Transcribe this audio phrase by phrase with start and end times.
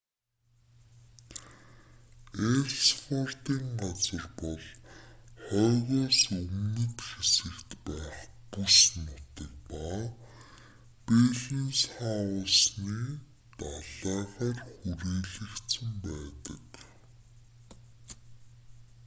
[2.51, 4.63] элссвордын газар бол
[5.45, 8.17] хойгоос өмнөд хэсэгт байх
[8.51, 9.85] бүс нутаг ба
[11.07, 12.99] беллинсхаусены
[13.59, 16.65] далайгаар хүрээлэгдсэн байдаг